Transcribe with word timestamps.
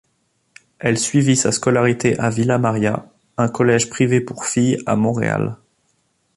Elle 0.79 0.97
suivit 0.97 1.35
sa 1.35 1.51
scolarité 1.51 2.17
à 2.17 2.31
Villa 2.31 2.57
Maria, 2.57 3.05
un 3.37 3.47
collège 3.49 3.87
privé 3.87 4.19
pour 4.19 4.45
filles 4.45 4.79
à 4.87 4.95
Montréal. 4.95 5.57